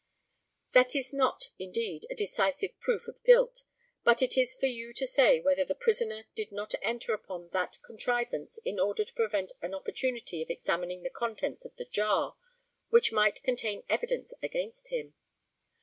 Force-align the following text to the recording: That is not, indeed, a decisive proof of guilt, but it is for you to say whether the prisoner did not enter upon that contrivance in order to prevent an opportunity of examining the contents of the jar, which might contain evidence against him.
That 0.71 0.95
is 0.95 1.13
not, 1.13 1.51
indeed, 1.59 2.07
a 2.09 2.15
decisive 2.15 2.71
proof 2.79 3.07
of 3.07 3.23
guilt, 3.23 3.61
but 4.03 4.23
it 4.23 4.35
is 4.35 4.55
for 4.55 4.65
you 4.65 4.93
to 4.93 5.05
say 5.05 5.39
whether 5.39 5.63
the 5.63 5.75
prisoner 5.75 6.25
did 6.33 6.51
not 6.51 6.73
enter 6.81 7.13
upon 7.13 7.49
that 7.49 7.77
contrivance 7.85 8.57
in 8.65 8.79
order 8.79 9.03
to 9.05 9.13
prevent 9.13 9.53
an 9.61 9.75
opportunity 9.75 10.41
of 10.41 10.49
examining 10.49 11.03
the 11.03 11.11
contents 11.11 11.65
of 11.65 11.75
the 11.75 11.85
jar, 11.85 12.35
which 12.89 13.11
might 13.11 13.43
contain 13.43 13.83
evidence 13.89 14.33
against 14.41 14.87
him. 14.87 15.13